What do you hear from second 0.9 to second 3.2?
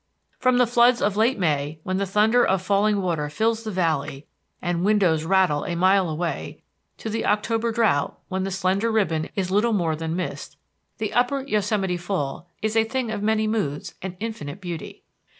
of late May when the thunder of falling